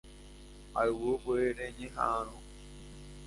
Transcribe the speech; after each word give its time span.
Ayvúpe 0.79 1.35
reñeha'ãrõ 1.57 2.35